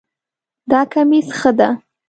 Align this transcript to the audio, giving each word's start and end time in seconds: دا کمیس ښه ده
دا 0.71 0.81
کمیس 0.93 1.27
ښه 1.39 1.51
ده 1.57 1.69